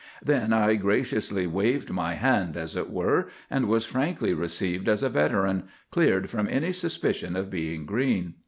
Then 0.23 0.51
I 0.51 0.73
graciously 0.77 1.45
waved 1.45 1.91
my 1.91 2.15
hand, 2.15 2.57
as 2.57 2.75
it 2.75 2.89
were, 2.89 3.29
and 3.51 3.67
was 3.67 3.85
frankly 3.85 4.33
received 4.33 4.89
as 4.89 5.03
a 5.03 5.09
veteran, 5.09 5.65
cleared 5.91 6.27
from 6.27 6.47
every 6.49 6.71
suspicion 6.71 7.35
of 7.35 7.51
being 7.51 7.85
green. 7.85 8.33